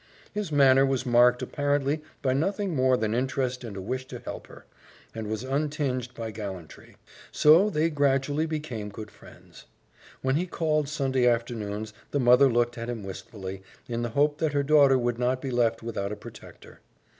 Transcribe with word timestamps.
His 0.33 0.51
manner 0.51 0.83
was 0.83 1.05
marked 1.05 1.43
apparently 1.43 2.01
by 2.23 2.33
nothing 2.33 2.75
more 2.75 2.97
than 2.97 3.13
interest 3.13 3.63
and 3.63 3.77
a 3.77 3.81
wish 3.81 4.07
to 4.07 4.17
help 4.17 4.47
her, 4.47 4.65
and 5.13 5.27
was 5.27 5.43
untinged 5.43 6.15
by 6.15 6.31
gallantry; 6.31 6.97
so 7.31 7.69
they 7.69 7.87
gradually 7.91 8.47
became 8.47 8.89
good 8.89 9.11
friends. 9.11 9.65
When 10.23 10.37
he 10.37 10.47
called 10.47 10.89
Sunday 10.89 11.27
afternoons 11.27 11.93
the 12.09 12.19
mother 12.19 12.49
looked 12.51 12.79
at 12.79 12.89
him 12.89 13.03
wistfully, 13.03 13.61
in 13.87 14.01
the 14.01 14.09
hope 14.09 14.39
that 14.39 14.53
her 14.53 14.63
daughter 14.63 14.97
would 14.97 15.19
not 15.19 15.39
be 15.39 15.51
left 15.51 15.83
without 15.83 16.11
a 16.11 16.15
protector. 16.15 16.79